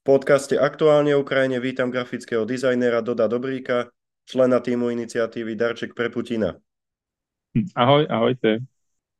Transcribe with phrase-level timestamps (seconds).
[0.00, 3.92] podcaste Aktuálne Ukrajine vítam grafického dizajnera Doda Dobríka,
[4.24, 6.56] člena týmu iniciatívy Darček pre Putina.
[7.76, 8.64] Ahoj, ahojte.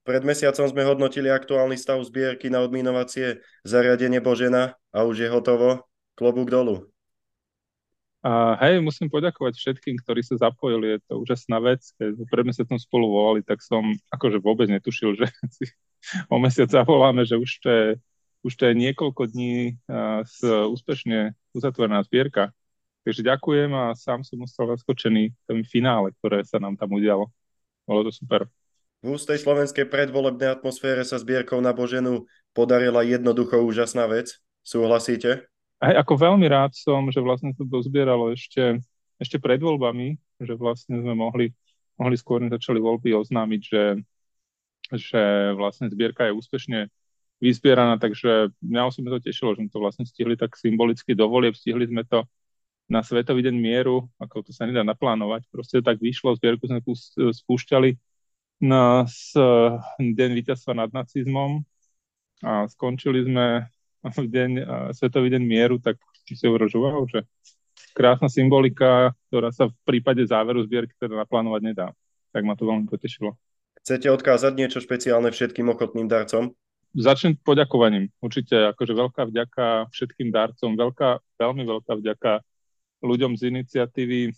[0.08, 5.84] Pred mesiacom sme hodnotili aktuálny stav zbierky na odminovacie zariadenie Božena a už je hotovo.
[6.16, 6.88] Klobúk dolu.
[8.20, 10.96] A hej, musím poďakovať všetkým, ktorí sa zapojili.
[10.96, 11.80] Je to úžasná vec.
[11.96, 13.80] Keď pred mesiacom spolu volali, tak som
[14.12, 15.64] akože vôbec netušil, že si
[16.32, 17.86] o mesiac zavoláme, že už to je
[18.40, 19.76] už to je niekoľko dní
[20.24, 22.52] z úspešne uzatvorená zbierka.
[23.00, 27.32] Takže ďakujem a sám som ostal zaskočený tým finále, ktoré sa nám tam udialo.
[27.88, 28.44] Bolo to super.
[29.00, 34.36] V ústej slovenskej predvolebnej atmosfére sa zbierkou na Boženu podarila jednoducho úžasná vec.
[34.60, 35.48] Súhlasíte?
[35.80, 38.84] Aj ako veľmi rád som, že vlastne to zbieralo ešte,
[39.16, 41.56] ešte pred voľbami, že vlastne sme mohli,
[41.96, 43.84] mohli skôr, začali voľby, oznámiť, že,
[44.92, 45.22] že
[45.56, 46.92] vlastne zbierka je úspešne
[47.40, 51.88] vyzbieraná, takže mňa osobne to tešilo, že sme to vlastne stihli tak symbolicky dovolieb, stihli
[51.88, 52.28] sme to
[52.86, 56.84] na Svetový deň mieru, ako to sa nedá naplánovať, proste tak vyšlo, zbierku sme
[57.32, 57.96] spúšťali
[58.60, 59.08] na
[59.96, 61.64] deň víťazstva nad nacizmom
[62.44, 63.64] a skončili sme
[64.04, 64.50] v deň,
[64.92, 65.96] Svetový deň mieru, tak
[66.28, 67.24] si wow, že
[67.96, 71.86] krásna symbolika, ktorá sa v prípade záveru zbierky teda naplánovať nedá.
[72.30, 73.34] Tak ma to veľmi potešilo.
[73.82, 76.54] Chcete odkázať niečo špeciálne všetkým ochotným darcom?
[76.94, 78.10] Začnem poďakovaním.
[78.18, 82.42] Určite akože veľká vďaka všetkým darcom, veľká, veľmi veľká vďaka
[83.00, 84.34] ľuďom z iniciatívy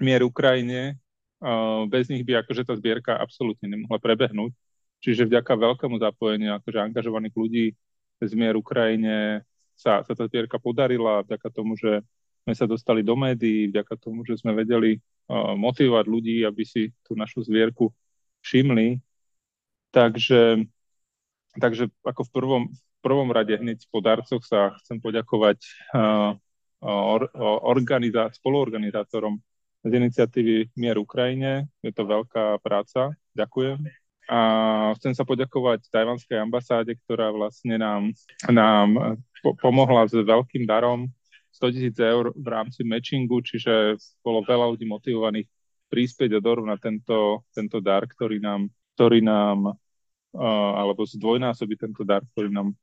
[0.00, 0.98] Mier Ukrajine.
[1.90, 4.54] Bez nich by akože tá zbierka absolútne nemohla prebehnúť.
[5.04, 7.66] Čiže vďaka veľkému zapojeniu akože angažovaných ľudí
[8.24, 9.44] z Mier Ukrajine
[9.76, 12.00] sa, sa tá zbierka podarila, vďaka tomu, že
[12.46, 15.00] sme sa dostali do médií, vďaka tomu, že sme vedeli
[15.32, 17.92] motivovať ľudí, aby si tú našu zbierku
[18.40, 19.00] všimli.
[19.92, 20.64] Takže
[21.58, 25.58] takže ako v prvom, v prvom rade hneď po darcoch sa chcem poďakovať
[25.94, 26.34] uh,
[26.84, 27.28] or,
[27.64, 29.40] organizá- spoluorganizátorom
[29.84, 31.68] z iniciatívy Mier Ukrajine.
[31.84, 33.12] Je to veľká práca.
[33.36, 33.84] Ďakujem.
[34.24, 34.38] A
[34.96, 38.08] chcem sa poďakovať tajvanskej ambasáde, ktorá vlastne nám,
[38.48, 41.12] nám po- pomohla s veľkým darom
[41.52, 45.46] 100 tisíc eur v rámci matchingu, čiže bolo veľa ľudí motivovaných
[45.92, 49.76] príspieť do doru na tento, tento dar, ktorý nám, ktorý nám
[50.34, 52.74] alebo zdvojnásobiť tento dar, ktorý nám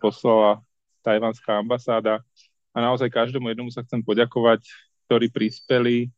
[0.00, 0.64] poslala
[1.04, 2.24] tajvanská ambasáda.
[2.72, 4.64] A naozaj každému jednomu sa chcem poďakovať,
[5.06, 6.08] ktorí prispeli.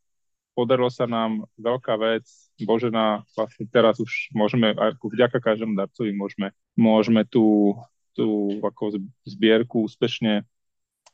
[0.54, 2.30] Podarilo sa nám veľká vec.
[2.62, 7.74] Božena, vlastne teraz už môžeme, ako vďaka každému darcovi môžeme, môžeme tú,
[8.14, 10.46] tú ako zbierku úspešne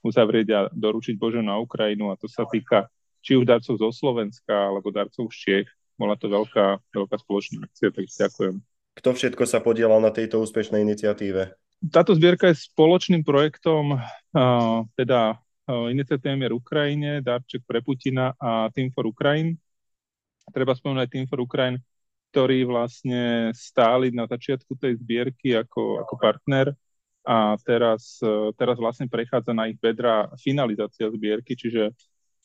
[0.04, 2.92] uzavrieť a doručiť Bože na Ukrajinu a to sa týka
[3.24, 5.68] či už darcov zo Slovenska alebo darcov z Čiech.
[5.96, 8.69] Bola to veľká, veľká spoločná akcia, takže ďakujem.
[8.98, 11.54] Kto všetko sa podielal na tejto úspešnej iniciatíve?
[11.88, 13.96] Táto zbierka je spoločným projektom
[14.98, 15.20] teda
[15.70, 19.56] uh, Mier Ukrajine, Darček pre Putina a Team for Ukraine.
[20.50, 21.80] Treba spomenúť Team for Ukraine,
[22.34, 26.74] ktorí vlastne stáli na začiatku tej zbierky ako, ako partner
[27.24, 28.18] a teraz,
[28.56, 31.92] teraz vlastne prechádza na ich bedra finalizácia zbierky, čiže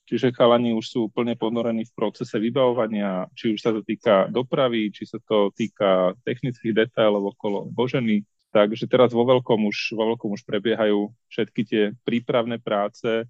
[0.05, 4.93] Čiže chalani už sú úplne ponorení v procese vybavovania, či už sa to týka dopravy,
[4.93, 8.21] či sa to týka technických detailov okolo Boženy.
[8.53, 13.25] Takže teraz vo veľkom už, vo veľkom už prebiehajú všetky tie prípravné práce,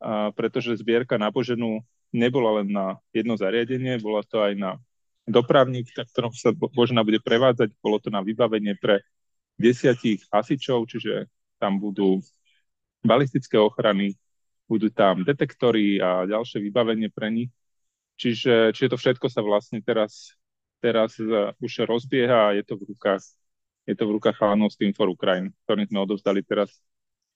[0.00, 4.80] a pretože zbierka na Boženu nebola len na jedno zariadenie, bola to aj na
[5.28, 7.72] dopravník, na ktorom sa Božena bude prevádzať.
[7.84, 9.04] Bolo to na vybavenie pre
[9.60, 11.28] desiatich hasičov, čiže
[11.60, 12.24] tam budú
[13.04, 14.16] balistické ochrany,
[14.64, 17.50] budú tam detektory a ďalšie vybavenie pre nich.
[18.14, 20.32] Čiže, čiže to všetko sa vlastne teraz,
[20.78, 21.18] teraz
[21.58, 23.22] už rozbieha a je to v rukách,
[23.84, 26.70] je to v rukách chalanov z Team for Ukraine, ktorým sme odovzdali teraz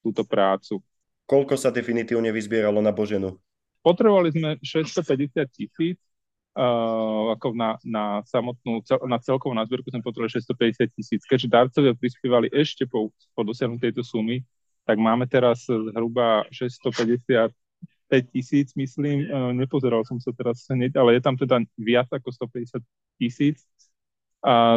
[0.01, 0.79] túto prácu.
[1.29, 3.37] Koľko sa definitívne vyzbieralo na Boženu?
[3.83, 5.99] Potrebovali sme 650 tisíc,
[6.57, 11.21] uh, ako na, na samotnú, cel, na celkovú nazbierku sme potrebovali 650 tisíc.
[11.27, 14.41] Keďže darcovia prispievali ešte po, po dosiahnutej tejto sumy,
[14.89, 17.53] tak máme teraz zhruba 655
[18.33, 22.81] tisíc, myslím, e, nepozeral som sa teraz hneď, ale je tam teda viac ako 150
[23.21, 23.69] tisíc,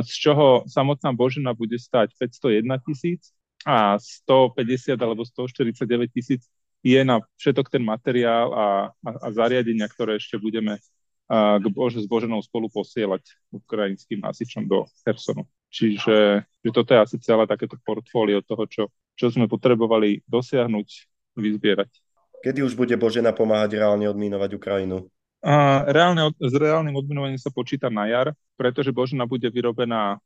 [0.01, 3.29] z čoho samotná Božena bude stať 501 tisíc
[3.61, 3.93] a
[4.25, 6.49] 150 alebo 149 tisíc
[6.81, 10.81] je na všetok ten materiál a, a, a zariadenia, ktoré ešte budeme
[11.29, 13.21] a, k Bože, s Boženou spolu posielať
[13.53, 15.45] ukrajinským hasičom do Hersonu.
[15.69, 18.83] Čiže že toto je asi celé takéto portfólio toho, čo,
[19.15, 20.87] čo sme potrebovali dosiahnuť,
[21.37, 21.91] vyzbierať.
[22.41, 25.05] Kedy už bude Božena pomáhať reálne odmínovať Ukrajinu?
[25.41, 30.21] A reálne, s reálnym odminovaním sa počíta na jar, pretože Božena bude vyrobená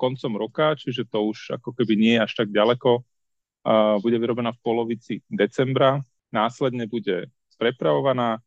[0.00, 3.04] koncom roka, čiže to už ako keby nie je až tak ďaleko.
[4.00, 6.00] bude vyrobená v polovici decembra,
[6.32, 7.28] následne bude
[7.58, 8.40] prepravovaná.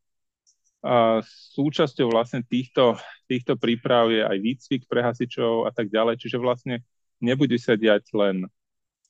[1.54, 2.98] Súčasťou vlastne týchto,
[3.30, 6.82] týchto príprav je aj výcvik pre hasičov a tak ďalej, čiže vlastne
[7.22, 8.50] nebude sa diať len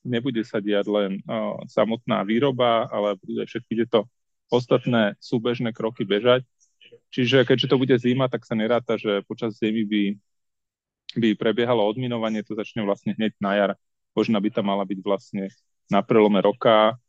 [0.02, 4.10] nebude sa diať len uh, samotná výroba, ale bude všetky tieto
[4.52, 6.44] ostatné súbežné kroky bežať.
[7.12, 10.04] Čiže keďže to bude zima, tak sa neráta, že počas zimy by,
[11.16, 13.72] by prebiehalo odminovanie, to začne vlastne hneď na jar.
[14.12, 15.48] Možno by tam mala byť vlastne
[15.88, 17.00] na prelome roka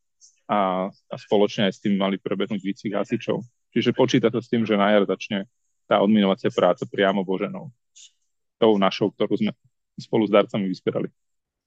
[0.46, 0.58] a,
[0.90, 3.42] a spoločne aj s tým mali prebehnúť výcvik hasičov.
[3.74, 5.50] Čiže počíta sa s tým, že na jar začne
[5.90, 7.74] tá odminovacia práca priamo Boženou.
[8.62, 9.50] Tou našou, ktorú sme
[9.98, 11.10] spolu s darcami vyspierali.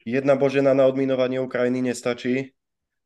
[0.06, 2.54] Jedna Božena na odminovanie Ukrajiny nestačí.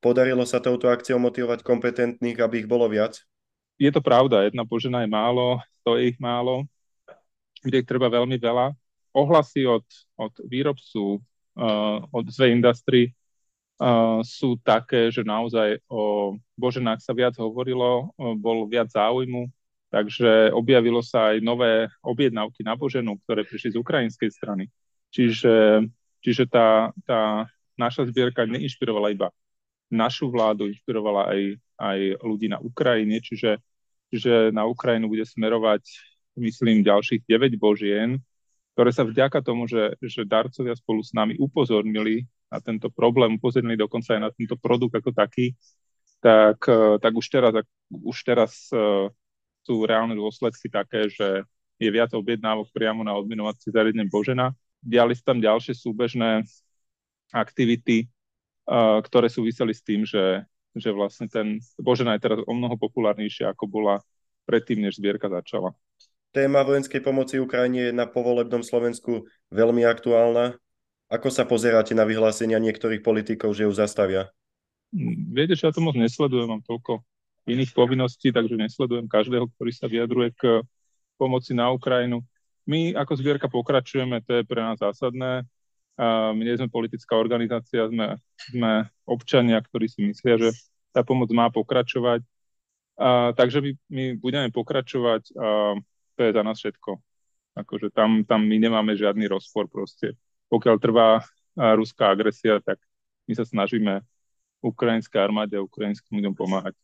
[0.03, 3.23] Podarilo sa touto akciou motivovať kompetentných, aby ich bolo viac?
[3.79, 6.67] Je to pravda, jedna Božena je málo, to je ich málo,
[7.63, 8.75] kde ich treba veľmi veľa.
[9.15, 9.87] Ohlasy od,
[10.19, 11.23] od výrobcu,
[11.55, 13.15] uh, od Sve Industry
[13.79, 19.47] uh, sú také, že naozaj o Boženách sa viac hovorilo, uh, bol viac záujmu,
[19.87, 24.67] takže objavilo sa aj nové objednávky na Boženu, ktoré prišli z ukrajinskej strany.
[25.15, 25.87] Čiže,
[26.23, 27.47] čiže tá, tá
[27.79, 29.29] naša zbierka neinšpirovala iba
[29.89, 31.41] našu vládu, inšpirovala aj,
[31.81, 33.57] aj ľudí na Ukrajine, čiže,
[34.13, 35.81] čiže na Ukrajinu bude smerovať,
[36.37, 38.21] myslím, ďalších 9 božien,
[38.77, 43.75] ktoré sa vďaka tomu, že, že darcovia spolu s nami upozornili na tento problém, upozornili
[43.75, 45.57] dokonca aj na tento produkt ako taký,
[46.21, 46.63] tak,
[47.01, 47.51] tak už teraz,
[47.91, 49.07] už teraz uh,
[49.63, 51.43] sú reálne dôsledky také, že
[51.79, 54.51] je viac objednávok priamo na odminovacie zariadenie Božena.
[54.79, 56.47] Diali sa tam ďalšie súbežné
[57.35, 58.07] aktivity,
[58.65, 60.43] uh, ktoré súviseli s tým, že,
[60.73, 63.95] že vlastne ten Božena je teraz o mnoho populárnejšia, ako bola
[64.49, 65.75] predtým, než zbierka začala.
[66.29, 70.57] Téma vojenskej pomoci Ukrajine je na povolebnom Slovensku veľmi aktuálna.
[71.09, 74.29] Ako sa pozeráte na vyhlásenia niektorých politikov, že ju zastavia?
[75.33, 77.01] Viete, že ja to moc nesledujem, mám toľko
[77.49, 80.61] iných povinností, takže nesledujem každého, ktorý sa vyjadruje k
[81.17, 82.21] pomoci na Ukrajinu.
[82.69, 85.41] My ako zbierka pokračujeme, to je pre nás zásadné.
[85.97, 90.49] My nie sme politická organizácia, sme, sme občania, ktorí si myslia, že
[90.93, 92.21] tá pomoc má pokračovať.
[93.01, 95.75] A, takže my, my budeme pokračovať a
[96.13, 97.01] to je za nás všetko.
[97.57, 100.15] Akože tam, tam my nemáme žiadny rozpor proste
[100.49, 101.21] pokiaľ trvá
[101.55, 102.81] ruská agresia, tak
[103.29, 104.01] my sa snažíme
[104.59, 106.75] ukrajinskej armáde a ukrajinským ľuďom pomáhať.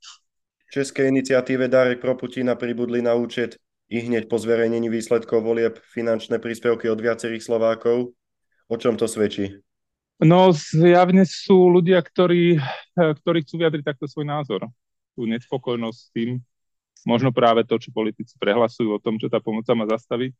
[0.71, 3.57] Českej iniciatíve Darek pro Putina pribudli na účet
[3.89, 8.17] i hneď po zverejnení výsledkov volieb finančné príspevky od viacerých Slovákov.
[8.65, 9.61] O čom to svedčí?
[10.17, 12.57] No, zjavne sú ľudia, ktorí,
[12.97, 14.65] ktorí chcú vyjadriť takto svoj názor.
[15.13, 16.29] Tú nespokojnosť s tým,
[17.05, 20.33] možno práve to, čo politici prehlasujú o tom, čo tá pomoc má zastaviť.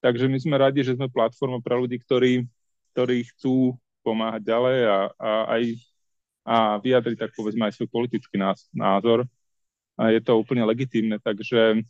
[0.00, 2.48] Takže my sme radi, že sme platforma pre ľudí, ktorí
[2.92, 5.62] ktorí chcú pomáhať ďalej a, a aj
[6.40, 8.40] a vyjadriť, tak povedzme, aj svoj politický
[8.72, 9.28] názor.
[9.94, 11.84] A je to úplne legitímne, takže,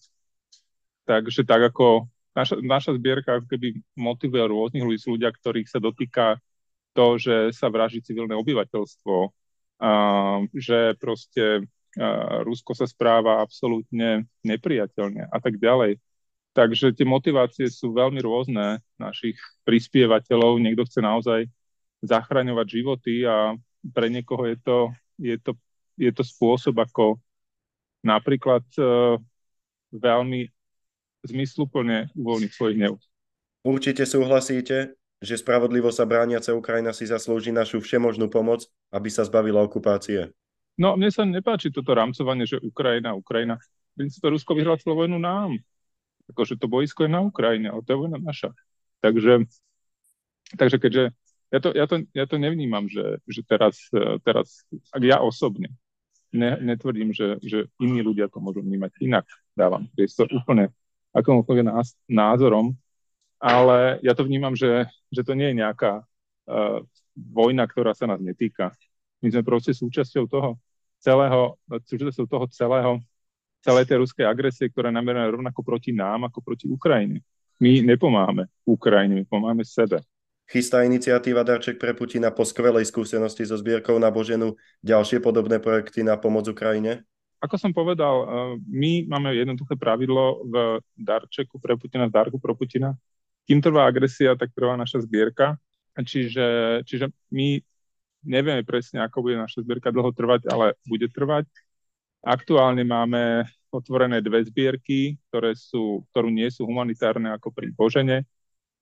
[1.10, 2.06] takže tak ako
[2.38, 6.38] naša, naša zbierka keby motivuje rôznych ľudí, ľudia, ktorých sa dotýka
[6.94, 9.16] to, že sa vraží civilné obyvateľstvo,
[9.82, 9.90] a,
[10.54, 11.66] že proste
[11.99, 15.99] a, Rusko sa správa absolútne nepriateľne a tak ďalej.
[16.54, 20.58] Takže tie motivácie sú veľmi rôzne našich prispievateľov.
[20.58, 21.40] Niekto chce naozaj
[22.02, 23.54] zachraňovať životy a
[23.94, 24.78] pre niekoho je to,
[25.14, 25.52] je to,
[25.94, 27.23] je to spôsob, ako
[28.02, 29.14] napríklad uh,
[29.94, 30.50] veľmi
[31.26, 32.94] zmysluplne uvoľniť svoj hnev.
[33.66, 39.60] Určite súhlasíte, že spravodlivo sa brániaca Ukrajina si zaslúži našu všemožnú pomoc, aby sa zbavila
[39.60, 40.32] okupácie.
[40.80, 43.60] No, mne sa nepáči toto rámcovanie, že Ukrajina, Ukrajina.
[44.00, 45.60] to Rusko vyhlásilo vojnu nám
[46.30, 48.54] akože to boisko je na Ukrajine, ale to je vojna naša.
[49.02, 49.50] Takže,
[50.54, 51.04] takže keďže
[51.50, 53.90] ja to, ja to, ja to nevnímam, že, že teraz,
[54.22, 54.62] teraz,
[54.94, 55.74] ak ja osobne
[56.30, 59.26] ne, netvrdím, že, že iní ľudia to môžu vnímať inak,
[59.58, 60.70] dávam priestor úplne
[61.17, 61.67] akomkoľvek
[62.07, 62.75] názorom,
[63.40, 66.79] ale ja to vnímam, že, že to nie je nejaká uh,
[67.17, 68.71] vojna, ktorá sa nás netýka.
[69.21, 70.57] My sme proste súčasťou toho
[71.00, 72.93] celého, súčasťou toho celého
[73.61, 77.21] celej tej ruskej agresie, ktorá je namierená rovnako proti nám ako proti Ukrajine.
[77.61, 80.00] My nepomáhame Ukrajine, my pomáhame sebe.
[80.49, 86.02] Chystá iniciatíva Darček pre Putina po skvelej skúsenosti so zbierkou na Boženu ďalšie podobné projekty
[86.02, 87.07] na pomoc Ukrajine?
[87.40, 88.26] Ako som povedal, eh,
[88.68, 90.54] my máme jednoduché pravidlo v
[90.92, 92.92] Darčeku pre Putina, v Darku pro Putina.
[93.49, 95.56] Kým trvá agresia, tak trvá naša zbierka.
[95.97, 97.61] Čiže, čiže my
[98.25, 101.49] nevieme presne, ako bude naša zbierka dlho trvať, ale bude trvať.
[102.20, 108.28] Aktuálne máme otvorené dve zbierky, ktoré sú, ktorú nie sú humanitárne ako pri Božene.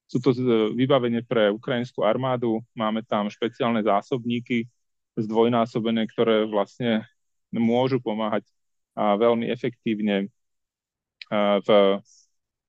[0.09, 0.33] Sú to
[0.73, 4.65] vybavenie pre ukrajinskú armádu, máme tam špeciálne zásobníky
[5.15, 7.05] zdvojnásobené, ktoré vlastne
[7.57, 8.45] môžu pomáhať
[8.93, 10.29] veľmi efektívne
[11.65, 11.69] v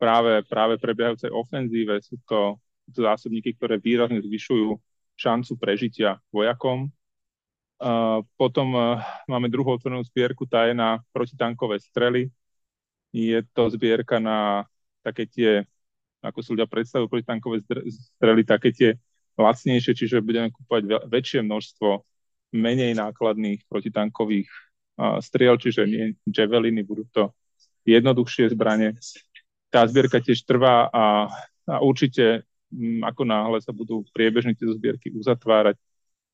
[0.01, 2.01] práve, práve prebiehajúcej ofenzíve.
[2.01, 2.57] Sú to,
[2.89, 4.81] sú to zásobníky, ktoré výrazne zvyšujú
[5.21, 6.89] šancu prežitia vojakom.
[8.37, 8.69] Potom
[9.29, 12.33] máme druhú otvorenú zbierku, tá je na protitankové strely.
[13.13, 14.69] Je to zbierka na
[15.01, 15.51] také tie,
[16.21, 18.91] ako si ľudia predstavujú protitankové strely, také tie
[19.41, 22.05] lacnejšie, čiže budeme kúpať väčšie množstvo
[22.53, 24.49] menej nákladných protitankových
[25.25, 27.23] striel, čiže nie javeliny, budú to
[27.89, 28.97] jednoduchšie zbranie.
[29.71, 31.31] Tá zbierka tiež trvá a,
[31.67, 35.79] a určite m, ako náhle sa budú priebežne tieto zbierky uzatvárať,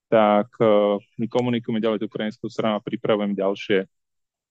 [0.06, 3.90] tak uh, my komunikujeme ďalej s ukrajinskou stranou a pripravujeme ďalšie,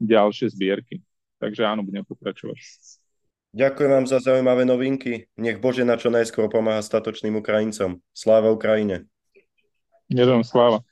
[0.04, 1.00] ďalšie zbierky.
[1.40, 2.60] Takže áno, budeme pokračovať.
[3.56, 5.32] Ďakujem vám za zaujímavé novinky.
[5.40, 8.04] Nech Bože na čo najskôr pomáha statočným Ukrajincom.
[8.12, 9.08] Sláva Ukrajine.
[10.12, 10.84] Ďakujem, sláva.